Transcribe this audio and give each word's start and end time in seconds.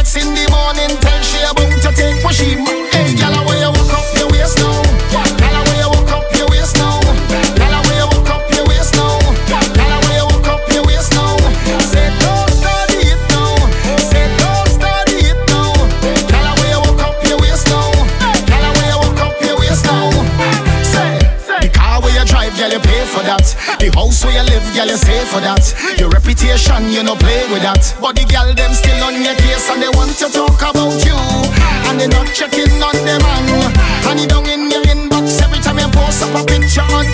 Sex 0.00 0.16
in 0.16 0.34
the 0.34 0.48
morning, 0.50 0.96
tell 1.02 1.20
she 1.20 1.42
about 1.42 1.82
to 1.82 1.92
take 1.92 2.24
what 2.24 2.32
machine. 2.32 2.79
girl, 22.70 22.78
you 22.78 22.82
pay 22.86 23.04
for 23.06 23.22
that. 23.22 23.46
The 23.80 23.90
house 23.94 24.24
where 24.24 24.34
you 24.34 24.44
live, 24.46 24.62
girl, 24.74 24.86
you 24.86 24.96
save 24.96 25.26
for 25.28 25.40
that. 25.42 25.74
Your 25.98 26.10
reputation, 26.10 26.90
you 26.90 27.02
no 27.02 27.16
play 27.16 27.42
with 27.50 27.62
that. 27.62 27.82
But 28.00 28.16
the 28.16 28.24
girl, 28.30 28.54
them 28.54 28.72
still 28.74 29.02
on 29.02 29.18
your 29.18 29.34
case 29.34 29.66
and 29.70 29.82
they 29.82 29.90
want 29.90 30.14
to 30.22 30.30
talk 30.30 30.60
about 30.62 30.94
you. 31.02 31.18
And 31.90 31.98
they 31.98 32.06
not 32.08 32.30
checking 32.30 32.70
on 32.78 32.96
them 33.02 33.22
man. 33.22 33.74
And 34.06 34.20
you 34.20 34.28
down 34.28 34.46
in 34.46 34.70
your 34.70 34.84
inbox 34.86 35.42
every 35.42 35.58
time 35.58 35.78
you 35.78 35.90
post 35.90 36.22
up 36.22 36.34
a 36.38 36.42
picture 36.46 36.86
on 36.94 37.06